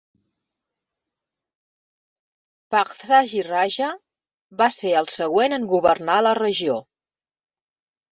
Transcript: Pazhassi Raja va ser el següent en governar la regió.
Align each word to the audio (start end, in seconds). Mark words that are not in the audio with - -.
Pazhassi 2.75 3.43
Raja 3.47 3.89
va 4.61 4.69
ser 4.77 4.95
el 5.03 5.11
següent 5.17 5.55
en 5.59 5.69
governar 5.75 6.17
la 6.29 6.33
regió. 6.41 6.79